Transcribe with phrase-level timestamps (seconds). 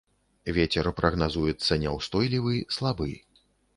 [0.55, 3.11] Вецер прагназуецца няўстойлівы, слабы.